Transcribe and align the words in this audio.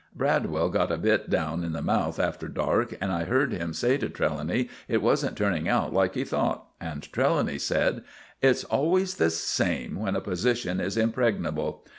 Bradwell 0.15 0.69
got 0.69 0.91
a 0.91 0.97
bit 0.97 1.29
down 1.29 1.63
in 1.63 1.73
the 1.73 1.81
mouth 1.83 2.19
after 2.19 2.47
dark, 2.47 2.97
and 2.99 3.11
I 3.11 3.25
heard 3.25 3.51
him 3.53 3.71
say 3.71 3.97
to 3.99 4.09
Trelawny 4.09 4.67
it 4.87 4.99
wasn't 4.99 5.37
turning 5.37 5.69
out 5.69 5.93
like 5.93 6.15
he 6.15 6.23
thought, 6.23 6.65
and 6.81 7.03
Trelawny 7.03 7.59
said: 7.59 8.03
"It's 8.41 8.63
always 8.63 9.17
the 9.17 9.29
same 9.29 9.99
when 9.99 10.15
a 10.15 10.19
position 10.21 10.79
is 10.79 10.97
impregnable. 10.97 11.85